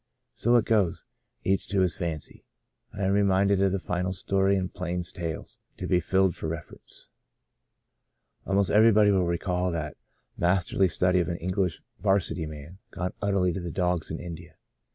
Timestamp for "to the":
13.53-13.69